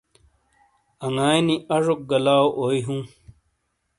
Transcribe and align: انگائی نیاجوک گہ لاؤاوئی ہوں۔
انگائی 1.05 1.39
نیاجوک 1.47 1.99
گہ 2.09 2.17
لاؤاوئی 2.25 2.81
ہوں۔ 2.87 3.01